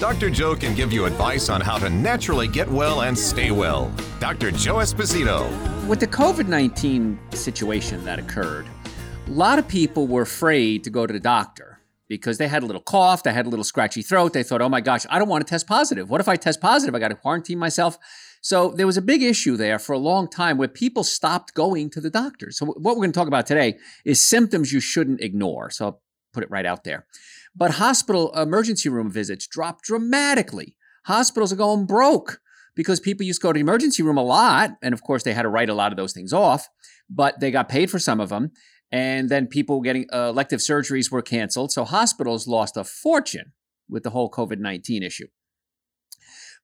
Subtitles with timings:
[0.00, 0.30] Dr.
[0.30, 3.92] Joe can give you advice on how to naturally get well and stay well.
[4.18, 4.50] Dr.
[4.50, 5.46] Joe Esposito.
[5.86, 8.64] With the COVID 19 situation that occurred,
[9.26, 12.66] a lot of people were afraid to go to the doctor because they had a
[12.66, 14.32] little cough, they had a little scratchy throat.
[14.32, 16.08] They thought, oh my gosh, I don't want to test positive.
[16.08, 16.94] What if I test positive?
[16.94, 17.98] I got to quarantine myself.
[18.40, 21.90] So there was a big issue there for a long time where people stopped going
[21.90, 22.50] to the doctor.
[22.52, 25.68] So what we're going to talk about today is symptoms you shouldn't ignore.
[25.68, 27.04] So I'll put it right out there.
[27.54, 30.76] But hospital emergency room visits dropped dramatically.
[31.04, 32.40] Hospitals are going broke
[32.74, 34.70] because people used to go to the emergency room a lot.
[34.82, 36.68] And of course, they had to write a lot of those things off,
[37.08, 38.52] but they got paid for some of them.
[38.92, 41.72] And then people getting uh, elective surgeries were canceled.
[41.72, 43.52] So hospitals lost a fortune
[43.88, 45.26] with the whole COVID 19 issue.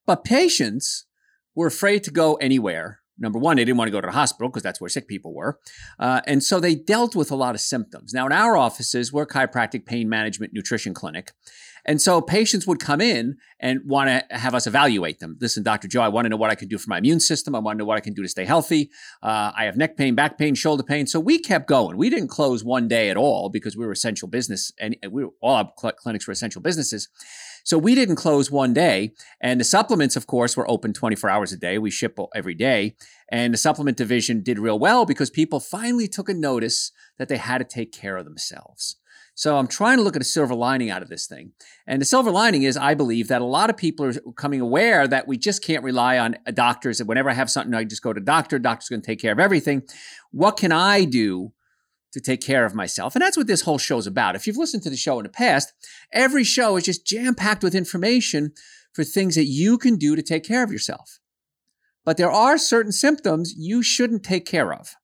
[0.06, 1.06] But patients
[1.54, 4.48] were afraid to go anywhere number one, they didn't want to go to the hospital
[4.48, 5.58] because that's where sick people were.
[5.98, 8.12] Uh, and so they dealt with a lot of symptoms.
[8.12, 11.32] Now, in our offices, we're a chiropractic pain management nutrition clinic.
[11.86, 15.38] And so patients would come in and want to have us evaluate them.
[15.40, 15.86] Listen, Dr.
[15.86, 17.54] Joe, I want to know what I can do for my immune system.
[17.54, 18.90] I want to know what I can do to stay healthy.
[19.22, 21.06] Uh, I have neck pain, back pain, shoulder pain.
[21.06, 21.96] So we kept going.
[21.96, 25.30] We didn't close one day at all because we were essential business and we were,
[25.40, 27.08] all our cl- clinics were essential businesses.
[27.66, 29.12] So we didn't close one day.
[29.40, 31.78] And the supplements, of course, were open 24 hours a day.
[31.78, 32.94] We ship every day.
[33.28, 37.38] And the supplement division did real well because people finally took a notice that they
[37.38, 38.98] had to take care of themselves.
[39.34, 41.54] So I'm trying to look at a silver lining out of this thing.
[41.88, 45.08] And the silver lining is I believe that a lot of people are coming aware
[45.08, 46.98] that we just can't rely on doctors.
[46.98, 48.60] That whenever I have something, I just go to doctor.
[48.60, 49.82] Doctor's going to take care of everything.
[50.30, 51.52] What can I do
[52.16, 53.14] to take care of myself.
[53.14, 54.36] And that's what this whole show's about.
[54.36, 55.74] If you've listened to the show in the past,
[56.10, 58.52] every show is just jam packed with information
[58.94, 61.18] for things that you can do to take care of yourself.
[62.06, 64.94] But there are certain symptoms you shouldn't take care of.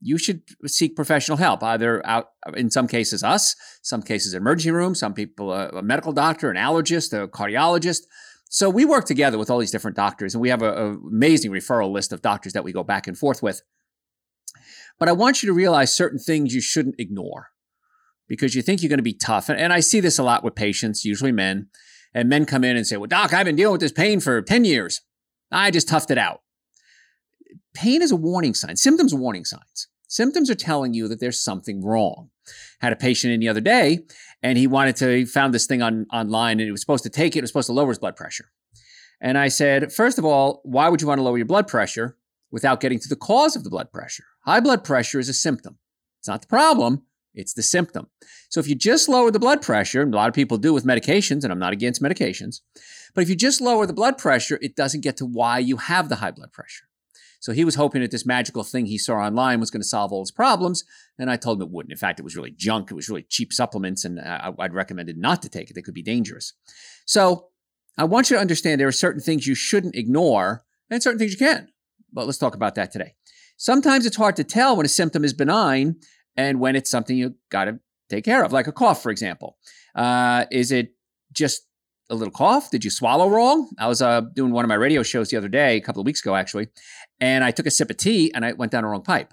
[0.00, 4.96] You should seek professional help, either out, in some cases, us, some cases, emergency room,
[4.96, 8.00] some people, a, a medical doctor, an allergist, a cardiologist.
[8.48, 11.92] So we work together with all these different doctors, and we have an amazing referral
[11.92, 13.62] list of doctors that we go back and forth with.
[14.98, 17.50] But I want you to realize certain things you shouldn't ignore
[18.28, 19.48] because you think you're going to be tough.
[19.48, 21.68] And, and I see this a lot with patients, usually men.
[22.14, 24.40] And men come in and say, Well, doc, I've been dealing with this pain for
[24.40, 25.02] 10 years.
[25.52, 26.40] I just toughed it out.
[27.74, 28.76] Pain is a warning sign.
[28.76, 29.88] Symptoms are warning signs.
[30.08, 32.30] Symptoms are telling you that there's something wrong.
[32.80, 34.06] Had a patient in the other day,
[34.42, 37.10] and he wanted to, he found this thing on online, and he was supposed to
[37.10, 37.40] take it.
[37.40, 38.46] It was supposed to lower his blood pressure.
[39.20, 42.16] And I said, first of all, why would you want to lower your blood pressure?
[42.50, 44.24] without getting to the cause of the blood pressure.
[44.46, 45.78] High blood pressure is a symptom.
[46.20, 47.02] It's not the problem,
[47.34, 48.08] it's the symptom.
[48.48, 50.86] So if you just lower the blood pressure, and a lot of people do with
[50.86, 52.60] medications, and I'm not against medications,
[53.14, 56.08] but if you just lower the blood pressure, it doesn't get to why you have
[56.08, 56.84] the high blood pressure.
[57.40, 60.12] So he was hoping that this magical thing he saw online was going to solve
[60.12, 60.84] all his problems,
[61.18, 61.92] and I told him it wouldn't.
[61.92, 62.90] In fact, it was really junk.
[62.90, 65.74] It was really cheap supplements, and I, would recommended not to take it.
[65.74, 66.52] They could be dangerous.
[67.04, 67.48] So
[67.98, 71.32] I want you to understand there are certain things you shouldn't ignore, and certain things
[71.32, 71.68] you can.
[72.12, 73.15] But let's talk about that today.
[73.56, 75.96] Sometimes it's hard to tell when a symptom is benign
[76.36, 77.78] and when it's something you got to
[78.10, 79.56] take care of, like a cough, for example.
[79.94, 80.92] Uh, is it
[81.32, 81.62] just
[82.10, 82.70] a little cough?
[82.70, 83.70] Did you swallow wrong?
[83.78, 86.06] I was uh, doing one of my radio shows the other day, a couple of
[86.06, 86.68] weeks ago, actually,
[87.20, 89.32] and I took a sip of tea and I went down the wrong pipe.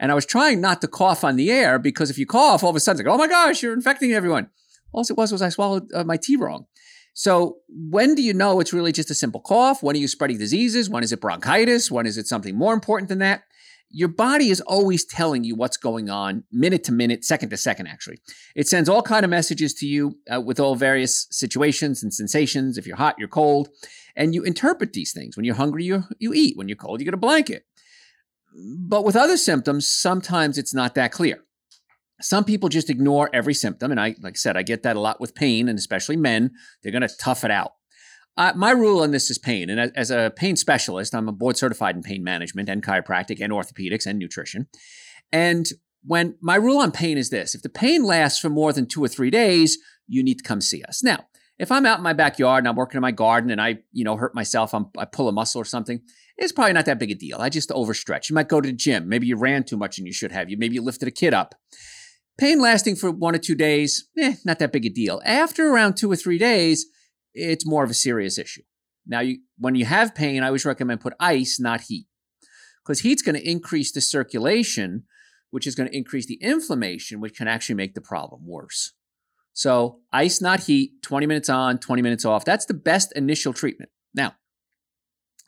[0.00, 2.70] And I was trying not to cough on the air because if you cough, all
[2.70, 4.48] of a sudden like, oh my gosh, you're infecting everyone.
[4.92, 6.66] All it was was I swallowed uh, my tea wrong.
[7.14, 9.82] So, when do you know it's really just a simple cough?
[9.82, 10.88] When are you spreading diseases?
[10.88, 11.90] When is it bronchitis?
[11.90, 13.42] When is it something more important than that?
[13.90, 17.86] Your body is always telling you what's going on minute to minute, second to second,
[17.86, 18.18] actually.
[18.54, 22.76] It sends all kind of messages to you uh, with all various situations and sensations.
[22.76, 23.68] If you're hot, you're cold.
[24.14, 25.36] And you interpret these things.
[25.36, 26.56] When you're hungry, you, you eat.
[26.56, 27.64] When you're cold, you get a blanket.
[28.54, 31.44] But with other symptoms, sometimes it's not that clear.
[32.20, 33.90] Some people just ignore every symptom.
[33.90, 36.50] And I, like I said, I get that a lot with pain, and especially men,
[36.82, 37.72] they're going to tough it out.
[38.38, 39.68] Uh, my rule on this is pain.
[39.68, 43.52] And as, a pain specialist, I'm a board certified in pain management and chiropractic and
[43.52, 44.68] orthopedics and nutrition.
[45.32, 45.66] And
[46.04, 49.02] when my rule on pain is this if the pain lasts for more than two
[49.02, 49.76] or three days,
[50.06, 51.02] you need to come see us.
[51.02, 51.26] Now,
[51.58, 54.04] if I'm out in my backyard and I'm working in my garden and I, you
[54.04, 56.00] know, hurt myself, I'm, I pull a muscle or something,
[56.36, 57.38] it's probably not that big a deal.
[57.40, 58.30] I just overstretch.
[58.30, 59.08] You might go to the gym.
[59.08, 60.48] Maybe you ran too much and you should have.
[60.48, 61.56] You maybe you lifted a kid up.
[62.38, 65.20] Pain lasting for one or two days, eh, not that big a deal.
[65.24, 66.86] After around two or three days,
[67.34, 68.62] it's more of a serious issue.
[69.06, 72.06] Now, you, when you have pain, I always recommend put ice, not heat.
[72.84, 75.04] because heat's going to increase the circulation,
[75.50, 78.92] which is going to increase the inflammation, which can actually make the problem worse.
[79.54, 82.44] So, ice, not heat, 20 minutes on, 20 minutes off.
[82.44, 83.90] That's the best initial treatment.
[84.14, 84.34] Now,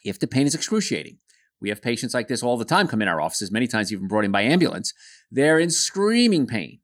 [0.05, 1.19] if the pain is excruciating,
[1.61, 4.09] we have patients like this all the time come in our offices, many times even
[4.09, 4.95] brought in by ambulance.
[5.31, 6.81] They're in screaming pain.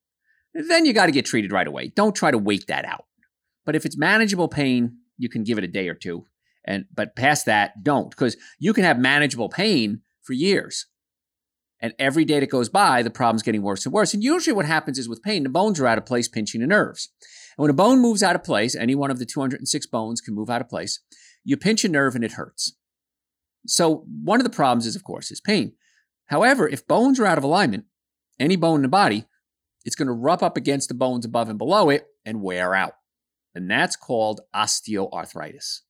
[0.55, 1.89] Then you got to get treated right away.
[1.89, 3.07] Don't try to wait that out.
[3.67, 6.25] But if it's manageable pain, you can give it a day or two.
[6.65, 10.87] And but past that, don't because you can have manageable pain for years.
[11.79, 14.15] And every day that goes by, the problem's getting worse and worse.
[14.15, 16.67] And usually what happens is with pain, the bones are out of place pinching the
[16.67, 17.11] nerves.
[17.57, 20.35] And when a bone moves out of place, any one of the 206 bones can
[20.35, 21.01] move out of place,
[21.45, 22.75] you pinch a nerve and it hurts.
[23.67, 25.75] So one of the problems is, of course, is pain.
[26.27, 27.85] However, if bones are out of alignment,
[28.41, 29.27] any bone in the body,
[29.85, 32.95] it's going to rub up against the bones above and below it and wear out.
[33.56, 35.81] And that's called osteoarthritis.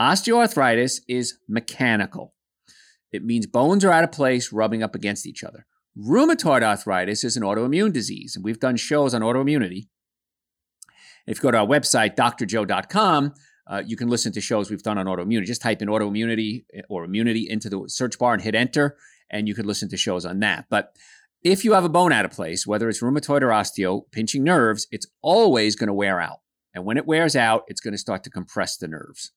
[0.00, 2.34] Osteoarthritis is mechanical.
[3.12, 5.66] It means bones are out of place, rubbing up against each other.
[5.96, 9.88] Rheumatoid arthritis is an autoimmune disease, and we've done shows on autoimmunity.
[11.26, 13.34] If you go to our website, drjoe.com,
[13.66, 15.44] uh, you can listen to shows we've done on autoimmunity.
[15.44, 18.96] Just type in autoimmunity eh, or immunity into the search bar and hit enter,
[19.30, 20.66] and you can listen to shows on that.
[20.68, 20.96] But
[21.42, 24.86] if you have a bone out of place, whether it's rheumatoid or osteo, pinching nerves,
[24.90, 26.40] it's always going to wear out.
[26.74, 29.32] And when it wears out, it's going to start to compress the nerves.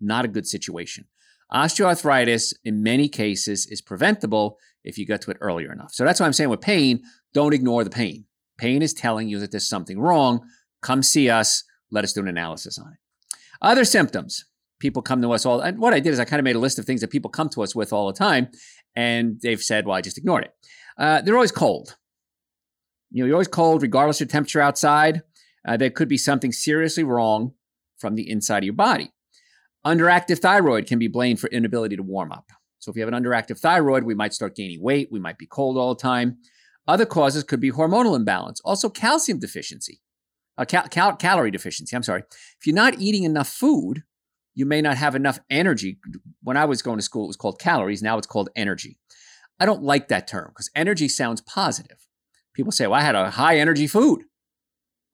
[0.00, 1.06] Not a good situation.
[1.52, 5.92] Osteoarthritis, in many cases, is preventable if you get to it earlier enough.
[5.92, 7.02] So that's why I'm saying with pain,
[7.34, 8.24] don't ignore the pain.
[8.58, 10.40] Pain is telling you that there's something wrong.
[10.82, 11.64] Come see us.
[11.90, 12.98] Let us do an analysis on it.
[13.62, 14.44] Other symptoms.
[14.78, 16.60] People come to us all, and what I did is I kind of made a
[16.60, 18.46] list of things that people come to us with all the time,
[18.94, 20.52] and they've said, well, I just ignored it.
[20.96, 21.96] Uh, they're always cold.
[23.10, 25.22] You know, you're always cold regardless of temperature outside.
[25.68, 27.52] Uh, there could be something seriously wrong
[27.98, 29.12] from the inside of your body.
[29.86, 32.46] Underactive thyroid can be blamed for inability to warm up.
[32.78, 35.08] So if you have an underactive thyroid, we might start gaining weight.
[35.10, 36.38] We might be cold all the time.
[36.86, 40.00] Other causes could be hormonal imbalance, also calcium deficiency
[40.58, 41.96] uh, cal- cal- calorie deficiency.
[41.96, 42.24] I'm sorry.
[42.58, 44.02] If you're not eating enough food,
[44.54, 45.98] you may not have enough energy.
[46.42, 48.02] When I was going to school, it was called calories.
[48.02, 48.98] Now it's called energy.
[49.60, 52.06] I don't like that term because energy sounds positive.
[52.54, 54.24] People say, well, I had a high energy food.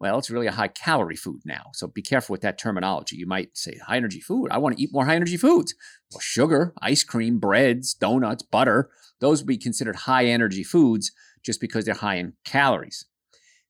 [0.04, 1.70] Well, it's really a high calorie food now.
[1.72, 3.16] So be careful with that terminology.
[3.16, 4.48] You might say, high energy food.
[4.50, 5.74] I want to eat more high energy foods.
[6.12, 8.90] Well, sugar, ice cream, breads, donuts, butter,
[9.22, 11.10] those would be considered high energy foods
[11.42, 13.06] just because they're high in calories.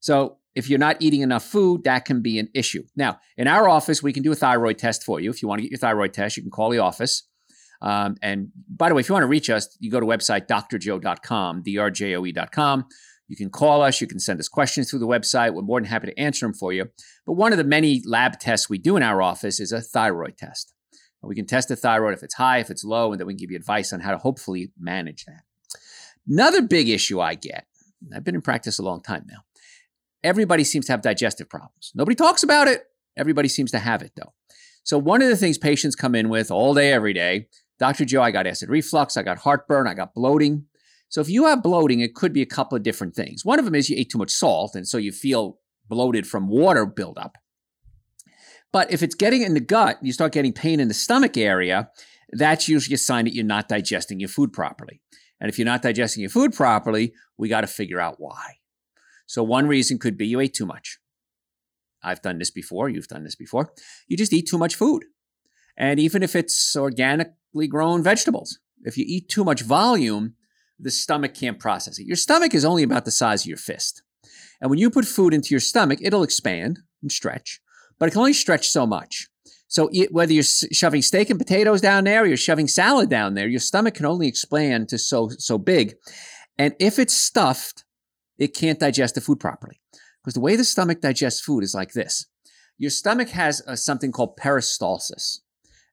[0.00, 2.82] So if you're not eating enough food, that can be an issue.
[2.96, 5.30] Now, in our office, we can do a thyroid test for you.
[5.30, 7.28] If you want to get your thyroid test, you can call the office.
[7.80, 10.48] Um, and by the way, if you want to reach us, you go to website
[10.48, 12.86] drjoe.com, drjoe.com.
[13.28, 14.00] You can call us.
[14.00, 15.54] You can send us questions through the website.
[15.54, 16.90] We're more than happy to answer them for you.
[17.26, 20.36] But one of the many lab tests we do in our office is a thyroid
[20.36, 20.74] test.
[21.22, 23.38] We can test the thyroid if it's high, if it's low, and then we can
[23.38, 25.42] give you advice on how to hopefully manage that.
[26.28, 27.66] Another big issue I get,
[28.14, 29.38] I've been in practice a long time now,
[30.22, 31.92] everybody seems to have digestive problems.
[31.94, 32.84] Nobody talks about it.
[33.16, 34.32] Everybody seems to have it though.
[34.82, 37.48] So one of the things patients come in with all day, every day,
[37.78, 38.04] Dr.
[38.04, 40.66] Joe, I got acid reflux, I got heartburn, I got bloating.
[41.08, 43.44] So if you have bloating, it could be a couple of different things.
[43.44, 45.58] One of them is you ate too much salt, and so you feel
[45.88, 47.36] bloated from water buildup.
[48.72, 51.90] But if it's getting in the gut, you start getting pain in the stomach area,
[52.30, 55.00] that's usually a sign that you're not digesting your food properly.
[55.40, 58.54] And if you're not digesting your food properly, we got to figure out why.
[59.26, 60.98] So one reason could be you ate too much.
[62.02, 62.88] I've done this before.
[62.88, 63.72] You've done this before.
[64.08, 65.04] You just eat too much food.
[65.76, 70.34] And even if it's organically grown vegetables, if you eat too much volume,
[70.78, 72.06] the stomach can't process it.
[72.06, 74.02] Your stomach is only about the size of your fist.
[74.60, 77.60] And when you put food into your stomach, it'll expand and stretch,
[77.98, 79.28] but it can only stretch so much.
[79.68, 83.48] So whether you're shoving steak and potatoes down there or you're shoving salad down there,
[83.48, 85.94] your stomach can only expand to so so big.
[86.58, 87.84] And if it's stuffed,
[88.38, 89.80] it can't digest the food properly.
[90.22, 92.26] Because the way the stomach digests food is like this.
[92.78, 95.40] Your stomach has a, something called peristalsis.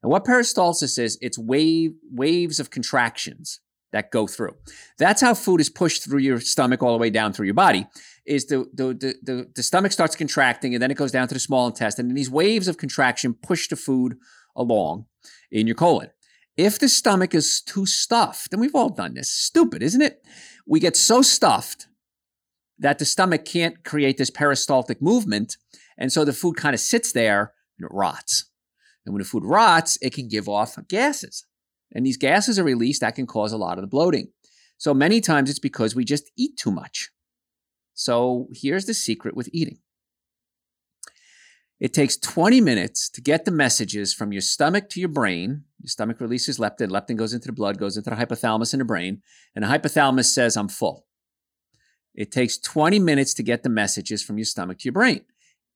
[0.02, 3.60] And what peristalsis is, it's wave, waves of contractions
[3.92, 4.56] that go through.
[4.98, 7.86] That's how food is pushed through your stomach all the way down through your body.
[8.24, 11.40] Is the, the, the, the, stomach starts contracting and then it goes down to the
[11.40, 12.06] small intestine.
[12.06, 14.16] And these waves of contraction push the food
[14.54, 15.06] along
[15.50, 16.10] in your colon.
[16.56, 20.22] If the stomach is too stuffed, and we've all done this, stupid, isn't it?
[20.66, 21.88] We get so stuffed
[22.78, 25.56] that the stomach can't create this peristaltic movement.
[25.96, 28.50] And so the food kind of sits there and it rots.
[29.04, 31.44] And when the food rots, it can give off gases.
[31.94, 34.28] And these gases are released, that can cause a lot of the bloating.
[34.78, 37.10] So many times it's because we just eat too much.
[37.94, 39.78] So here's the secret with eating
[41.82, 45.64] it takes 20 minutes to get the messages from your stomach to your brain.
[45.80, 46.90] Your stomach releases leptin.
[46.90, 49.20] Leptin goes into the blood, goes into the hypothalamus in the brain,
[49.56, 51.06] and the hypothalamus says, I'm full.
[52.14, 55.24] It takes 20 minutes to get the messages from your stomach to your brain.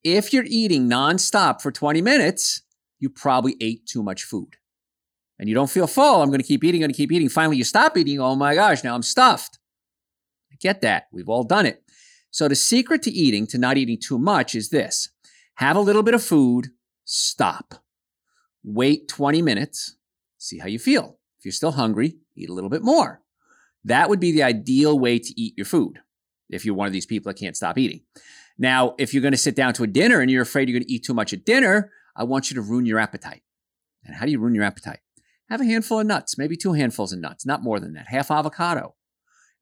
[0.04, 2.62] If you're eating nonstop for 20 minutes,
[3.00, 4.58] you probably ate too much food.
[5.38, 6.22] And you don't feel full.
[6.22, 7.28] I'm going to keep eating, going to keep eating.
[7.28, 8.20] Finally, you stop eating.
[8.20, 9.58] Oh my gosh, now I'm stuffed.
[10.50, 11.08] I get that.
[11.12, 11.82] We've all done it.
[12.30, 15.10] So, the secret to eating, to not eating too much, is this
[15.54, 16.68] have a little bit of food,
[17.04, 17.74] stop.
[18.62, 19.96] Wait 20 minutes,
[20.38, 21.18] see how you feel.
[21.38, 23.22] If you're still hungry, eat a little bit more.
[23.84, 26.00] That would be the ideal way to eat your food
[26.50, 28.00] if you're one of these people that can't stop eating.
[28.58, 30.86] Now, if you're going to sit down to a dinner and you're afraid you're going
[30.86, 33.42] to eat too much at dinner, I want you to ruin your appetite.
[34.04, 35.00] And how do you ruin your appetite?
[35.48, 38.30] Have a handful of nuts, maybe two handfuls of nuts, not more than that, half
[38.30, 38.94] avocado.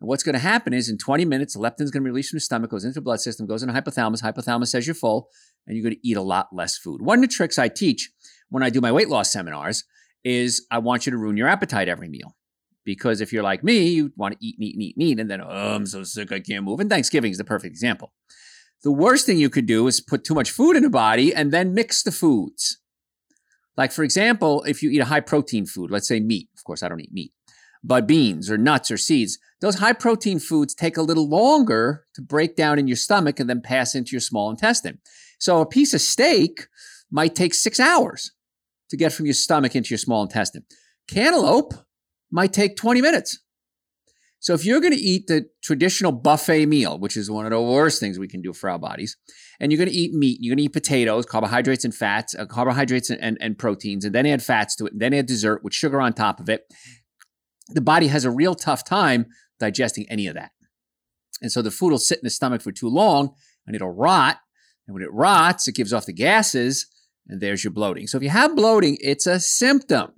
[0.01, 2.39] And what's going to happen is in 20 minutes, leptin's going to be released from
[2.39, 4.23] the stomach, goes into the blood system, goes into hypothalamus.
[4.23, 5.29] Hypothalamus says you're full,
[5.67, 7.03] and you're going to eat a lot less food.
[7.03, 8.11] One of the tricks I teach
[8.49, 9.85] when I do my weight loss seminars
[10.25, 12.37] is I want you to ruin your appetite every meal.
[12.85, 15.75] Because if you're like me, you want to eat, eat, eat, eat, and then, oh,
[15.75, 16.81] I'm so sick, I can't move.
[16.81, 18.13] And Thanksgiving is the perfect example.
[18.83, 21.51] The worst thing you could do is put too much food in the body and
[21.51, 22.79] then mix the foods.
[23.77, 26.83] Like, for example, if you eat a high protein food, let's say meat, of course,
[26.83, 27.33] I don't eat meat,
[27.83, 32.23] but beans or nuts or seeds, those high protein foods take a little longer to
[32.23, 34.99] break down in your stomach and then pass into your small intestine.
[35.39, 36.69] So a piece of steak
[37.11, 38.33] might take six hours
[38.91, 40.65] to get from your stomach into your small intestine.
[41.09, 41.75] Cantaloupe
[42.31, 43.41] might take 20 minutes.
[44.45, 47.63] So if you're going to eat the traditional buffet meal, which is one of the
[47.63, 49.17] worst things we can do for our bodies,
[49.59, 52.45] and you're going to eat meat, you're going to eat potatoes, carbohydrates and fats, uh,
[52.45, 55.65] carbohydrates and, and, and proteins, and then add fats to it, and then add dessert
[55.65, 56.71] with sugar on top of it,
[57.71, 59.25] the body has a real tough time
[59.59, 60.51] digesting any of that.
[61.41, 63.31] And so the food will sit in the stomach for too long
[63.67, 64.41] and it'll rot.
[64.87, 66.87] And when it rots, it gives off the gases,
[67.29, 68.07] and there's your bloating.
[68.07, 70.13] So if you have bloating, it's a symptom.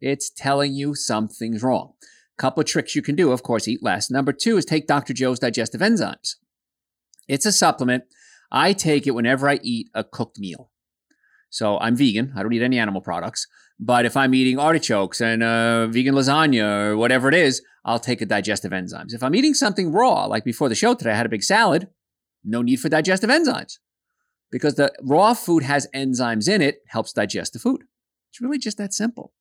[0.00, 1.92] It's telling you something's wrong.
[2.36, 4.10] Couple of tricks you can do, of course, eat less.
[4.10, 5.12] Number two is take Dr.
[5.12, 6.34] Joe's digestive enzymes.
[7.28, 8.04] It's a supplement.
[8.50, 10.70] I take it whenever I eat a cooked meal.
[11.50, 12.32] So I'm vegan.
[12.36, 13.46] I don't eat any animal products.
[13.78, 18.20] But if I'm eating artichokes and uh, vegan lasagna or whatever it is, I'll take
[18.20, 19.12] a digestive enzymes.
[19.12, 21.88] If I'm eating something raw, like before the show today, I had a big salad,
[22.44, 23.78] no need for digestive enzymes
[24.50, 27.82] because the raw food has enzymes in it, helps digest the food.
[28.30, 29.32] It's really just that simple.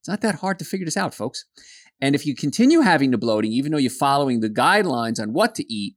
[0.00, 1.44] It's not that hard to figure this out, folks.
[2.00, 5.54] And if you continue having the bloating, even though you're following the guidelines on what
[5.56, 5.96] to eat,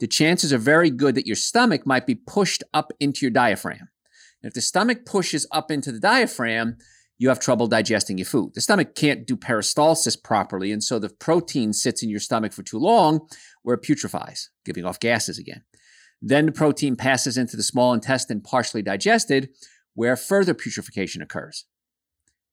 [0.00, 3.88] the chances are very good that your stomach might be pushed up into your diaphragm.
[4.42, 6.78] And if the stomach pushes up into the diaphragm,
[7.18, 8.54] you have trouble digesting your food.
[8.54, 12.64] The stomach can't do peristalsis properly, and so the protein sits in your stomach for
[12.64, 13.28] too long
[13.62, 15.62] where it putrefies, giving off gases again.
[16.20, 19.50] Then the protein passes into the small intestine, partially digested,
[19.94, 21.64] where further putrefaction occurs.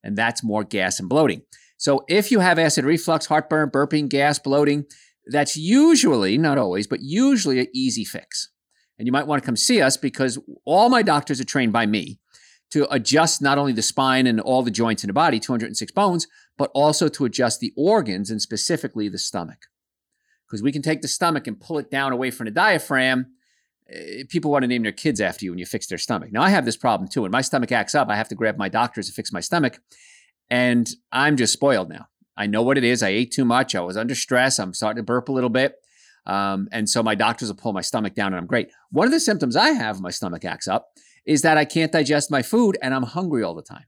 [0.03, 1.41] And that's more gas and bloating.
[1.79, 4.85] So if you have acid reflux, heartburn, burping, gas, bloating,
[5.25, 8.49] that's usually, not always, but usually an easy fix.
[8.97, 11.85] And you might want to come see us because all my doctors are trained by
[11.85, 12.19] me
[12.71, 16.27] to adjust not only the spine and all the joints in the body, 206 bones,
[16.57, 19.67] but also to adjust the organs and specifically the stomach.
[20.45, 23.27] Because we can take the stomach and pull it down away from the diaphragm.
[23.89, 26.33] Eh, people want to name their kids after you when you fix their stomach.
[26.33, 27.21] Now, I have this problem too.
[27.21, 29.79] When my stomach acts up, I have to grab my doctors to fix my stomach.
[30.49, 32.07] And I'm just spoiled now.
[32.35, 33.03] I know what it is.
[33.03, 33.75] I ate too much.
[33.75, 34.59] I was under stress.
[34.59, 35.75] I'm starting to burp a little bit.
[36.25, 38.71] Um, and so my doctors will pull my stomach down and I'm great.
[38.91, 40.89] One of the symptoms I have my stomach acts up
[41.25, 43.85] is that I can't digest my food and I'm hungry all the time.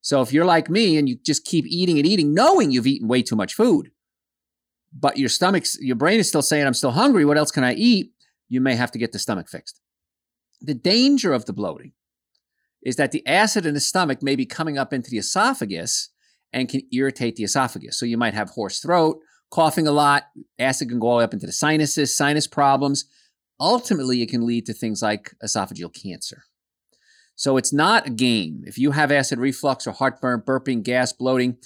[0.00, 3.08] So if you're like me and you just keep eating and eating, knowing you've eaten
[3.08, 3.90] way too much food,
[4.92, 7.24] but your stomach's, your brain is still saying, I'm still hungry.
[7.24, 8.12] What else can I eat?
[8.48, 9.80] You may have to get the stomach fixed.
[10.60, 11.92] The danger of the bloating
[12.86, 16.10] is that the acid in the stomach may be coming up into the esophagus
[16.52, 17.98] and can irritate the esophagus.
[17.98, 19.18] So you might have hoarse throat,
[19.50, 20.22] coughing a lot,
[20.60, 23.04] acid can go all the way up into the sinuses, sinus problems.
[23.58, 26.44] Ultimately, it can lead to things like esophageal cancer.
[27.34, 28.62] So it's not a game.
[28.64, 31.56] If you have acid reflux or heartburn, burping, gas, bloating,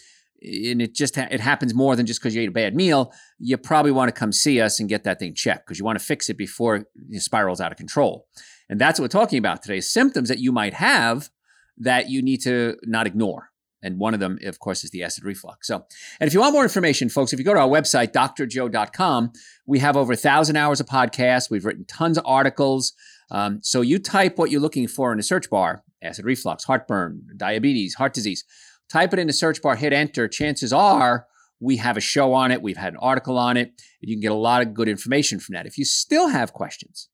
[0.43, 3.13] and it just ha- it happens more than just because you ate a bad meal,
[3.39, 5.99] you probably want to come see us and get that thing checked because you want
[5.99, 6.77] to fix it before
[7.11, 8.27] it spirals out of control.
[8.71, 11.29] And that's what we're talking about today symptoms that you might have
[11.77, 13.51] that you need to not ignore.
[13.83, 15.67] And one of them, of course, is the acid reflux.
[15.67, 15.87] So,
[16.21, 19.33] and if you want more information, folks, if you go to our website, drjoe.com,
[19.67, 21.51] we have over a thousand hours of podcasts.
[21.51, 22.93] We've written tons of articles.
[23.31, 27.23] Um, so you type what you're looking for in the search bar acid reflux, heartburn,
[27.37, 28.45] diabetes, heart disease.
[28.89, 30.29] Type it in the search bar, hit enter.
[30.29, 31.27] Chances are
[31.61, 32.63] we have a show on it.
[32.63, 33.81] We've had an article on it.
[34.01, 35.67] You can get a lot of good information from that.
[35.67, 37.09] If you still have questions,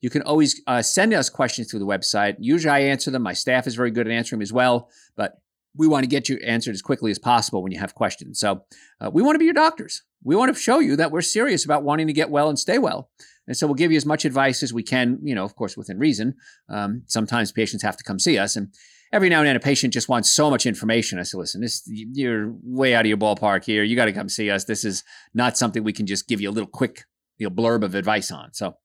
[0.00, 2.36] you can always uh, send us questions through the website.
[2.38, 3.22] Usually I answer them.
[3.22, 4.90] My staff is very good at answering them as well.
[5.16, 5.40] But
[5.76, 8.40] we want to get you answered as quickly as possible when you have questions.
[8.40, 8.64] So
[9.00, 10.02] uh, we want to be your doctors.
[10.24, 12.78] We want to show you that we're serious about wanting to get well and stay
[12.78, 13.10] well.
[13.46, 15.76] And so we'll give you as much advice as we can, you know, of course,
[15.76, 16.34] within reason.
[16.68, 18.56] Um, sometimes patients have to come see us.
[18.56, 18.74] And
[19.12, 21.18] every now and then a patient just wants so much information.
[21.18, 23.84] I say, listen, this, you're way out of your ballpark here.
[23.84, 24.64] You got to come see us.
[24.64, 27.04] This is not something we can just give you a little quick
[27.38, 28.52] you know, blurb of advice on.
[28.52, 28.76] So,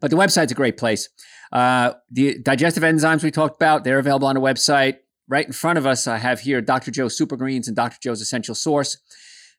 [0.00, 1.08] but the website's a great place.
[1.52, 4.98] Uh, the digestive enzymes we talked about, they're available on the website.
[5.28, 6.90] Right in front of us, I have here Dr.
[6.90, 7.96] Joe's Super Greens and Dr.
[8.02, 8.98] Joe's Essential Source.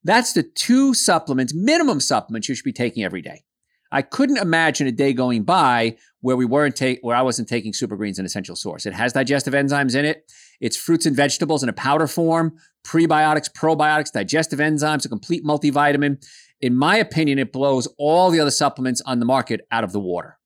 [0.04, 3.44] That's the two supplements, minimum supplements you should be taking every day.
[3.92, 7.72] I couldn't imagine a day going by where we weren't take where I wasn't taking
[7.72, 8.86] super greens and essential source.
[8.86, 10.32] It has digestive enzymes in it.
[10.60, 16.24] It's fruits and vegetables in a powder form, prebiotics, probiotics, digestive enzymes, a complete multivitamin.
[16.62, 20.00] In my opinion, it blows all the other supplements on the market out of the
[20.00, 20.40] water.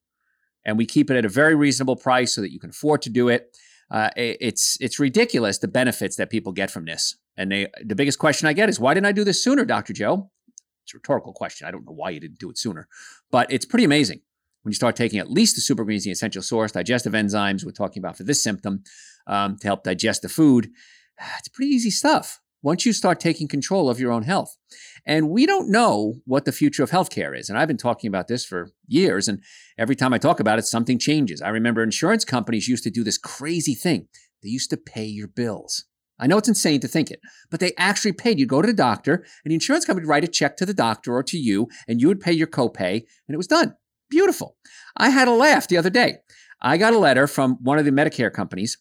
[0.65, 3.09] And we keep it at a very reasonable price so that you can afford to
[3.09, 3.55] do it.
[3.91, 7.17] Uh, it's it's ridiculous the benefits that people get from this.
[7.37, 9.93] And they, the biggest question I get is, why didn't I do this sooner, Dr.
[9.93, 10.29] Joe?
[10.83, 11.67] It's a rhetorical question.
[11.67, 12.87] I don't know why you didn't do it sooner,
[13.31, 14.21] but it's pretty amazing
[14.63, 18.01] when you start taking at least the super the essential source, digestive enzymes we're talking
[18.01, 18.83] about for this symptom
[19.25, 20.69] um, to help digest the food.
[21.39, 24.57] It's pretty easy stuff once you start taking control of your own health.
[25.05, 27.49] And we don't know what the future of healthcare is.
[27.49, 29.27] And I've been talking about this for years.
[29.27, 29.41] And
[29.77, 31.41] every time I talk about it, something changes.
[31.41, 34.07] I remember insurance companies used to do this crazy thing.
[34.43, 35.85] They used to pay your bills.
[36.19, 38.39] I know it's insane to think it, but they actually paid.
[38.39, 40.73] You'd go to the doctor, and the insurance company would write a check to the
[40.73, 43.75] doctor or to you, and you would pay your copay, and it was done.
[44.09, 44.57] Beautiful.
[44.97, 46.17] I had a laugh the other day.
[46.61, 48.77] I got a letter from one of the Medicare companies,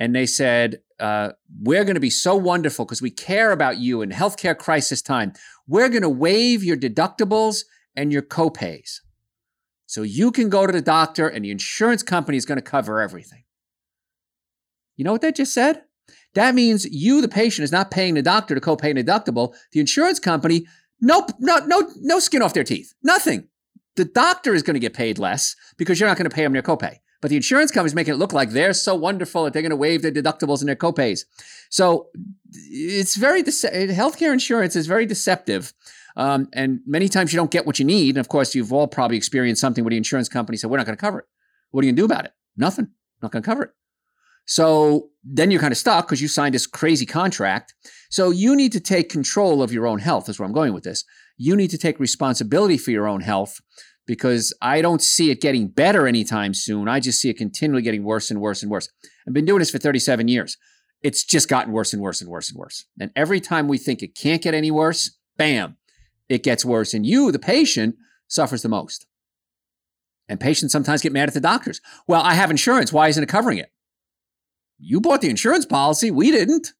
[0.00, 4.00] and they said, uh, We're going to be so wonderful because we care about you
[4.00, 5.34] in healthcare crisis time.
[5.68, 7.64] We're going to waive your deductibles
[7.94, 9.00] and your copays.
[9.86, 13.00] So you can go to the doctor, and the insurance company is going to cover
[13.00, 13.44] everything.
[14.96, 15.82] You know what that just said?
[16.34, 19.54] That means you, the patient, is not paying the doctor to copay and deductible.
[19.72, 20.66] The insurance company,
[21.00, 22.94] nope, no, no, no skin off their teeth.
[23.02, 23.48] Nothing.
[23.96, 26.52] The doctor is going to get paid less because you're not going to pay them
[26.52, 26.98] their copay.
[27.20, 29.70] But the insurance company is making it look like they're so wonderful that they're going
[29.70, 31.24] to waive their deductibles and their copays.
[31.68, 32.08] So
[32.52, 35.74] it's very dece- healthcare insurance is very deceptive.
[36.16, 38.16] Um, and many times you don't get what you need.
[38.16, 40.86] And of course, you've all probably experienced something where the insurance company said, "We're not
[40.86, 41.26] going to cover it."
[41.70, 42.32] What are you going to do about it?
[42.56, 42.88] Nothing.
[43.22, 43.70] Not going to cover it.
[44.46, 47.74] So then you're kind of stuck because you signed this crazy contract.
[48.10, 50.82] So you need to take control of your own health, is where I'm going with
[50.82, 51.04] this.
[51.36, 53.60] You need to take responsibility for your own health
[54.10, 56.88] because I don't see it getting better anytime soon.
[56.88, 58.88] I just see it continually getting worse and worse and worse.
[59.24, 60.56] I've been doing this for 37 years.
[61.00, 62.86] It's just gotten worse and worse and worse and worse.
[62.98, 65.76] And every time we think it can't get any worse, bam,
[66.28, 66.92] it gets worse.
[66.92, 67.94] And you, the patient,
[68.26, 69.06] suffers the most.
[70.28, 71.80] And patients sometimes get mad at the doctors.
[72.08, 72.92] Well, I have insurance.
[72.92, 73.70] Why isn't it covering it?
[74.80, 76.72] You bought the insurance policy, we didn't.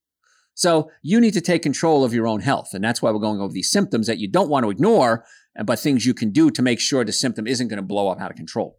[0.55, 2.75] So you need to take control of your own health.
[2.75, 5.25] And that's why we're going over these symptoms that you don't want to ignore,
[5.65, 8.21] but things you can do to make sure the symptom isn't going to blow up
[8.21, 8.79] out of control.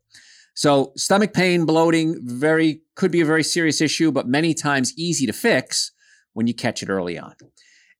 [0.54, 5.26] So stomach pain, bloating, very could be a very serious issue, but many times easy
[5.26, 5.92] to fix
[6.34, 7.36] when you catch it early on.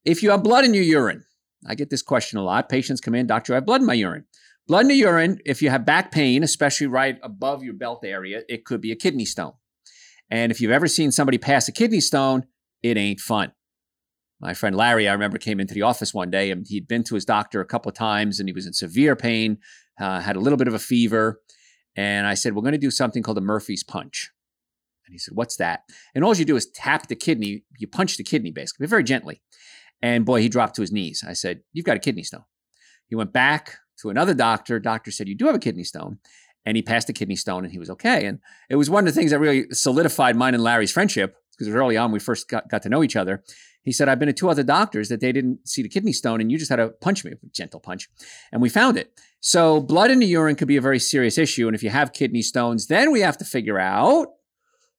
[0.04, 1.24] If you have blood in your urine,
[1.68, 2.70] I get this question a lot.
[2.70, 4.26] Patients come in, doctor, I have blood in my urine.
[4.68, 8.42] Blood in the urine, if you have back pain, especially right above your belt area,
[8.48, 9.54] it could be a kidney stone.
[10.30, 12.46] And if you've ever seen somebody pass a kidney stone,
[12.82, 13.52] it ain't fun.
[14.42, 17.16] My friend Larry, I remember, came into the office one day and he'd been to
[17.16, 19.60] his doctor a couple of times and he was in severe pain,
[20.00, 21.40] uh, had a little bit of a fever.
[21.96, 24.32] And I said, We're going to do something called a Murphy's Punch.
[25.06, 25.82] And he said, What's that?
[26.16, 29.42] And all you do is tap the kidney, you punch the kidney basically, very gently.
[30.02, 31.24] And boy, he dropped to his knees.
[31.28, 32.46] I said, You've got a kidney stone.
[33.08, 34.80] He went back to another doctor.
[34.80, 36.18] Doctor said, You do have a kidney stone
[36.66, 38.26] and he passed a kidney stone and he was okay.
[38.26, 41.74] And it was one of the things that really solidified mine and Larry's friendship because
[41.74, 43.44] early on we first got, got to know each other.
[43.84, 46.40] He said, I've been to two other doctors that they didn't see the kidney stone
[46.40, 48.10] and you just had to punch me, a gentle punch.
[48.52, 49.20] And we found it.
[49.40, 51.68] So blood in the urine could be a very serious issue.
[51.68, 54.28] And if you have kidney stones, then we have to figure out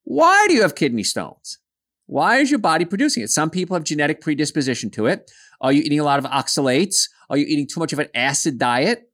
[0.05, 1.59] why do you have kidney stones?
[2.07, 3.31] Why is your body producing it?
[3.31, 5.31] Some people have genetic predisposition to it.
[5.61, 7.09] Are you eating a lot of oxalates?
[7.31, 9.09] Are you eating too much of an acid diet?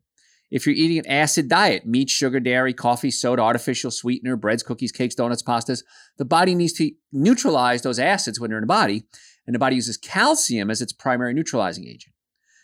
[0.50, 4.92] If you're eating an acid diet, meat, sugar, dairy, coffee, soda, artificial sweetener, breads, cookies,
[4.92, 5.84] cakes, donuts, pastas,
[6.16, 9.04] the body needs to neutralize those acids when they're in the body,
[9.48, 12.14] and the body uses calcium as its primary neutralizing agent.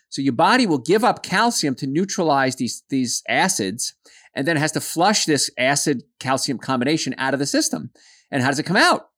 [0.09, 3.95] So your body will give up calcium to neutralize these, these acids,
[4.35, 7.89] and then it has to flush this acid calcium combination out of the system.
[8.29, 9.09] And how does it come out?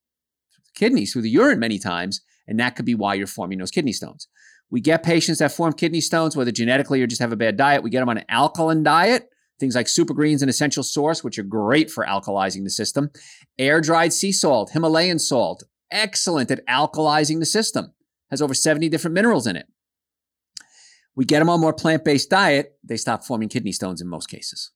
[0.76, 3.92] Kidneys, through the urine many times, and that could be why you're forming those kidney
[3.92, 4.30] stones.
[4.72, 7.84] We get patients that form kidney stones, whether genetically or just have a bad diet.
[7.84, 9.28] We get them on an alkaline diet,
[9.60, 13.10] things like super greens and essential source, which are great for alkalizing the system.
[13.60, 17.94] Air dried sea salt, Himalayan salt, excellent at alkalizing the system,
[18.30, 19.68] has over 70 different minerals in it.
[21.16, 24.28] We get them on more plant based diet, they stop forming kidney stones in most
[24.28, 24.72] cases.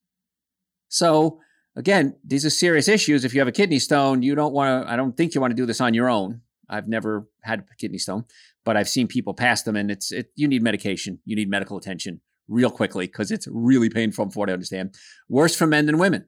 [0.89, 1.39] So,
[1.75, 3.23] again, these are serious issues.
[3.23, 5.51] If you have a kidney stone, you don't want to, I don't think you want
[5.51, 6.41] to do this on your own.
[6.67, 8.25] I've never had a kidney stone,
[8.65, 11.77] but I've seen people pass them and it's, it, you need medication, you need medical
[11.77, 14.95] attention real quickly because it's really painful what I understand.
[15.29, 16.25] Worse for men than women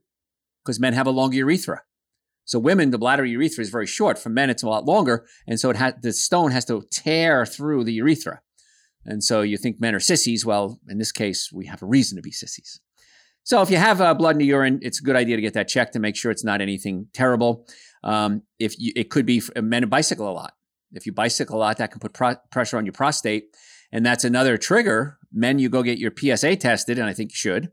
[0.63, 1.81] because men have a longer urethra.
[2.45, 4.19] So women, the bladder urethra is very short.
[4.19, 7.45] For men, it's a lot longer, and so it has the stone has to tear
[7.45, 8.41] through the urethra.
[9.05, 10.45] And so you think men are sissies.
[10.45, 12.79] Well, in this case, we have a reason to be sissies.
[13.43, 15.53] So if you have uh, blood in the urine, it's a good idea to get
[15.53, 17.67] that checked to make sure it's not anything terrible.
[18.03, 20.53] Um, if you, it could be men bicycle a lot.
[20.93, 23.55] If you bicycle a lot, that can put pro- pressure on your prostate,
[23.91, 25.17] and that's another trigger.
[25.31, 27.71] Men, you go get your PSA tested, and I think you should.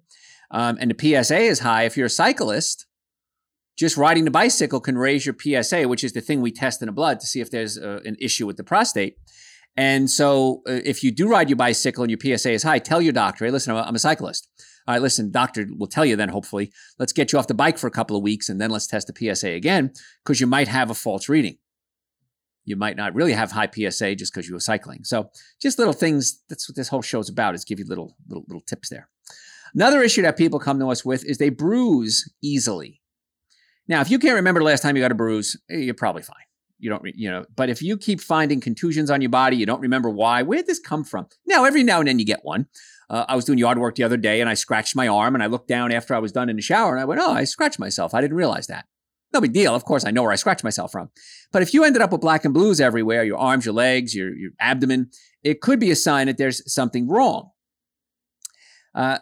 [0.51, 1.85] Um, and the PSA is high.
[1.85, 2.87] If you're a cyclist,
[3.77, 6.87] just riding the bicycle can raise your PSA, which is the thing we test in
[6.87, 9.17] the blood to see if there's a, uh, an issue with the prostate.
[9.77, 13.01] And so, uh, if you do ride your bicycle and your PSA is high, tell
[13.01, 14.49] your doctor, hey, listen, I'm a, I'm a cyclist.
[14.87, 17.79] All right, listen, doctor will tell you then, hopefully, let's get you off the bike
[17.79, 19.93] for a couple of weeks and then let's test the PSA again
[20.25, 21.59] because you might have a false reading.
[22.65, 25.05] You might not really have high PSA just because you were cycling.
[25.05, 25.31] So,
[25.61, 26.43] just little things.
[26.49, 29.09] That's what this whole show is about: is give you little little little tips there.
[29.75, 33.00] Another issue that people come to us with is they bruise easily.
[33.91, 36.23] Now, if you can't remember the last time you got a bruise, eh, you're probably
[36.23, 36.37] fine.
[36.79, 39.81] You don't, you know, but if you keep finding contusions on your body, you don't
[39.81, 41.27] remember why, where did this come from?
[41.45, 42.69] Now, every now and then you get one.
[43.11, 45.43] Uh, I was doing yard work the other day and I scratched my arm and
[45.43, 47.43] I looked down after I was done in the shower and I went, oh, I
[47.43, 48.15] scratched myself.
[48.15, 48.87] I didn't realize that.
[49.35, 49.75] No big deal.
[49.75, 51.11] Of course, I know where I scratched myself from.
[51.51, 54.33] But if you ended up with black and blues everywhere, your arms, your legs, your,
[54.37, 55.11] your abdomen,
[55.43, 57.51] it could be a sign that there's something wrong.
[58.95, 59.19] Uh,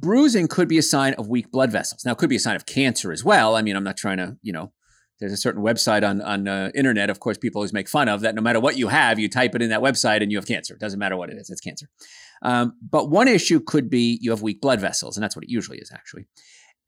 [0.00, 2.04] bruising could be a sign of weak blood vessels.
[2.04, 3.56] Now, it could be a sign of cancer as well.
[3.56, 4.72] I mean, I'm not trying to, you know,
[5.18, 7.08] there's a certain website on on uh, internet.
[7.08, 8.34] Of course, people always make fun of that.
[8.34, 10.74] No matter what you have, you type it in that website and you have cancer.
[10.74, 11.86] It doesn't matter what it is; it's cancer.
[12.42, 15.50] Um, but one issue could be you have weak blood vessels, and that's what it
[15.50, 16.26] usually is, actually.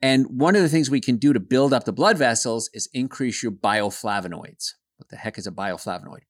[0.02, 2.88] And one of the things we can do to build up the blood vessels is
[2.92, 4.74] increase your bioflavonoids.
[4.98, 6.20] What the heck is a bioflavonoid?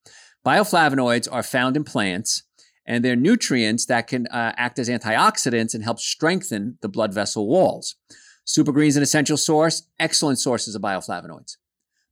[0.47, 2.45] Bioflavonoids are found in plants
[2.89, 7.47] and they're nutrients that can uh, act as antioxidants and help strengthen the blood vessel
[7.47, 7.97] walls.
[8.45, 11.59] Super Greens an essential source, excellent sources of bioflavonoids.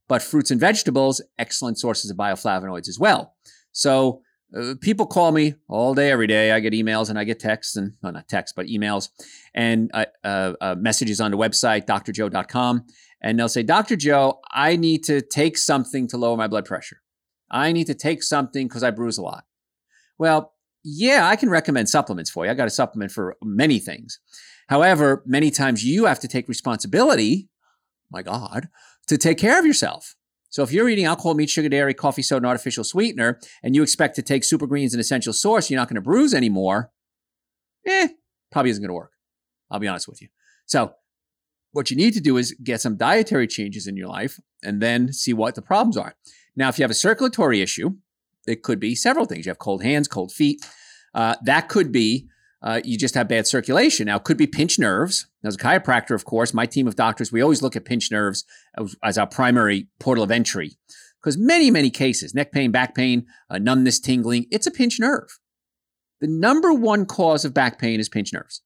[0.07, 3.35] But fruits and vegetables, excellent sources of bioflavonoids as well.
[3.71, 4.21] So
[4.55, 6.51] uh, people call me all day, every day.
[6.51, 9.09] I get emails and I get texts and, not texts, but emails
[9.55, 12.85] and uh, uh, uh messages on the website, drjoe.com.
[13.19, 13.95] And they'll say, Dr.
[13.95, 17.01] Joe, I need to take something to lower my blood pressure.
[17.49, 19.43] I need to take something because I bruise a lot.
[20.19, 20.53] Well,
[20.89, 22.51] yeah, I can recommend supplements for you.
[22.51, 24.19] I got a supplement for many things.
[24.69, 27.49] However, many times you have to take responsibility,
[28.09, 28.69] my God,
[29.07, 30.15] to take care of yourself.
[30.49, 33.83] So if you're eating alcohol, meat, sugar, dairy, coffee, soda, and artificial sweetener, and you
[33.83, 36.89] expect to take super greens and essential source, you're not going to bruise anymore,
[37.85, 38.07] eh,
[38.49, 39.11] probably isn't going to work.
[39.69, 40.29] I'll be honest with you.
[40.67, 40.93] So
[41.73, 45.11] what you need to do is get some dietary changes in your life and then
[45.11, 46.15] see what the problems are.
[46.55, 47.97] Now, if you have a circulatory issue,
[48.47, 49.45] it could be several things.
[49.45, 50.65] You have cold hands, cold feet.
[51.13, 52.27] Uh, that could be
[52.61, 54.07] uh, you just have bad circulation.
[54.07, 55.27] Now, it could be pinched nerves.
[55.43, 58.45] As a chiropractor, of course, my team of doctors, we always look at pinched nerves
[58.77, 60.77] as, as our primary portal of entry
[61.21, 65.39] because many, many cases, neck pain, back pain, uh, numbness, tingling, it's a pinched nerve.
[66.19, 68.61] The number one cause of back pain is pinched nerves.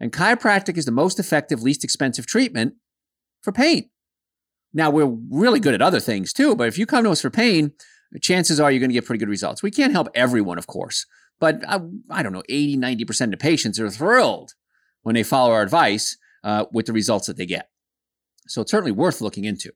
[0.00, 2.74] And chiropractic is the most effective, least expensive treatment
[3.42, 3.90] for pain.
[4.72, 7.30] Now, we're really good at other things too, but if you come to us for
[7.30, 7.72] pain,
[8.20, 9.62] chances are you're going to get pretty good results.
[9.62, 11.06] We can't help everyone, of course,
[11.40, 14.54] but I, I don't know, 80, 90% of the patients are thrilled
[15.02, 17.70] when they follow our advice uh, with the results that they get.
[18.46, 19.72] So it's certainly worth looking into.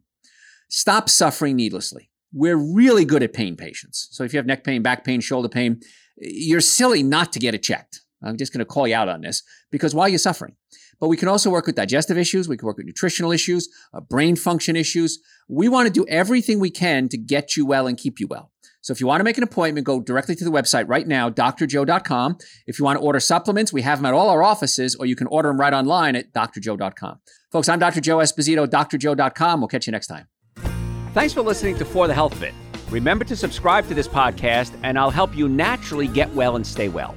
[0.68, 2.10] Stop suffering needlessly.
[2.32, 4.08] We're really good at pain patients.
[4.10, 5.80] So if you have neck pain, back pain, shoulder pain,
[6.16, 8.00] you're silly not to get it checked.
[8.22, 10.56] I'm just going to call you out on this because why are you suffering?
[11.02, 12.48] But we can also work with digestive issues.
[12.48, 15.18] We can work with nutritional issues, uh, brain function issues.
[15.48, 18.52] We want to do everything we can to get you well and keep you well.
[18.82, 21.28] So if you want to make an appointment, go directly to the website right now,
[21.28, 22.38] drjoe.com.
[22.68, 25.16] If you want to order supplements, we have them at all our offices, or you
[25.16, 27.18] can order them right online at drjoe.com.
[27.50, 28.00] Folks, I'm Dr.
[28.00, 29.60] Joe Esposito, drjoe.com.
[29.60, 30.28] We'll catch you next time.
[31.14, 32.54] Thanks for listening to For the Health of It.
[32.90, 36.88] Remember to subscribe to this podcast, and I'll help you naturally get well and stay
[36.88, 37.16] well.